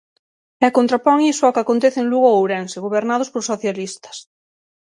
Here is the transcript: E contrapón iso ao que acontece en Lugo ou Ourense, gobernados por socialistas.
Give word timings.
E 0.65 0.67
contrapón 0.77 1.17
iso 1.31 1.43
ao 1.45 1.53
que 1.55 1.63
acontece 1.63 1.99
en 2.01 2.07
Lugo 2.11 2.27
ou 2.31 2.39
Ourense, 2.41 2.83
gobernados 2.85 3.31
por 3.33 3.41
socialistas. 3.51 4.17